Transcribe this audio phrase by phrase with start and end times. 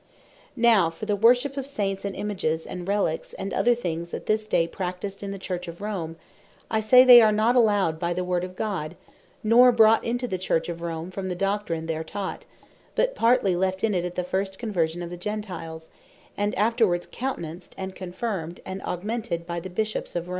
[0.55, 4.47] Now for the Worship of Saints, and Images, and Reliques, and other things at this
[4.47, 6.15] day practised in the Church of Rome,
[6.71, 8.95] I say they are not allowed by the Word of God,
[9.43, 12.45] not brought into the Church of Rome, from the Doctrine there taught;
[12.95, 15.91] but partly left in it at the first conversion of the Gentiles;
[16.35, 20.29] and afterwards countenanced, and confirmed, and augmented by the Bishops of Rome.